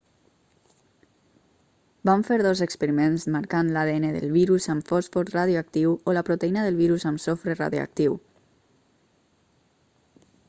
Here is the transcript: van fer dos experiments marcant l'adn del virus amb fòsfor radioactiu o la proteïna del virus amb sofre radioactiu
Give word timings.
van 2.09 2.23
fer 2.29 2.37
dos 2.47 2.63
experiments 2.65 3.25
marcant 3.35 3.67
l'adn 3.75 4.07
del 4.15 4.33
virus 4.37 4.67
amb 4.75 4.89
fòsfor 4.93 5.31
radioactiu 5.35 5.93
o 6.09 6.15
la 6.19 6.23
proteïna 6.31 6.63
del 6.69 6.79
virus 6.81 7.05
amb 7.11 7.23
sofre 7.27 7.57
radioactiu 7.59 8.17